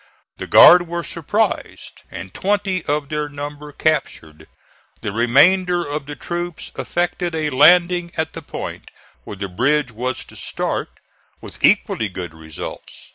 [0.37, 4.47] The guard were surprised, and twenty of their number captured.
[5.01, 8.89] The remainder of the troops effected a landing at the point
[9.25, 10.89] where the bridge was to start,
[11.39, 13.09] with equally good results.